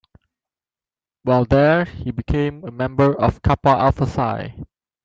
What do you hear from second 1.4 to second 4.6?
there he became a member of Kappa Alpha Psi.